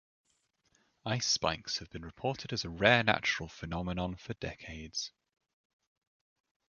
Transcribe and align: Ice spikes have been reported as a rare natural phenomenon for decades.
Ice 1.05 1.27
spikes 1.27 1.77
have 1.77 1.91
been 1.91 2.01
reported 2.03 2.51
as 2.53 2.65
a 2.65 2.69
rare 2.71 3.03
natural 3.03 3.47
phenomenon 3.47 4.15
for 4.15 4.33
decades. 4.33 5.11